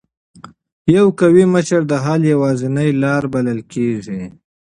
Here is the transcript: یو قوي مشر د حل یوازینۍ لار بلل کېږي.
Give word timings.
یو 0.95 1.05
قوي 1.19 1.45
مشر 1.53 1.81
د 1.87 1.93
حل 2.03 2.21
یوازینۍ 2.33 2.89
لار 3.01 3.23
بلل 3.33 3.59
کېږي. 3.73 4.21